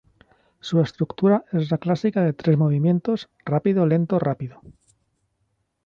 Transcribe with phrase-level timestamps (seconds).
[0.61, 4.59] Su estructura es la clásica de tres movimientos rápido-lento-rápido.